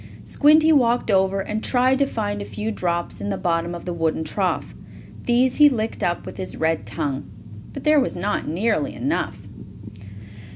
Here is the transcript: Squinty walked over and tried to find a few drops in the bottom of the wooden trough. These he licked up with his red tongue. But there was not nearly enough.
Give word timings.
Squinty 0.25 0.71
walked 0.71 1.11
over 1.11 1.41
and 1.41 1.63
tried 1.63 1.99
to 1.99 2.07
find 2.07 2.41
a 2.41 2.43
few 2.43 2.71
drops 2.71 3.21
in 3.21 3.29
the 3.29 3.37
bottom 3.37 3.75
of 3.75 3.85
the 3.85 3.93
wooden 3.93 4.23
trough. 4.23 4.73
These 5.25 5.57
he 5.57 5.69
licked 5.69 6.01
up 6.01 6.25
with 6.25 6.37
his 6.37 6.57
red 6.57 6.87
tongue. 6.87 7.29
But 7.71 7.83
there 7.83 7.99
was 7.99 8.15
not 8.15 8.47
nearly 8.47 8.95
enough. 8.95 9.47